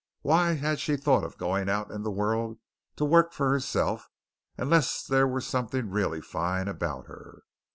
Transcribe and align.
Why 0.23 0.53
had 0.53 0.79
she 0.79 0.97
thought 0.97 1.23
of 1.23 1.37
going 1.37 1.69
out 1.69 1.91
in 1.91 2.01
the 2.01 2.09
world 2.09 2.57
to 2.95 3.05
work 3.05 3.33
for 3.33 3.51
herself 3.51 4.09
unless 4.57 5.05
there 5.05 5.27
were 5.27 5.41
something 5.41 5.91
really 5.91 6.21
fine 6.21 6.67
about 6.67 7.05
her? 7.05 7.43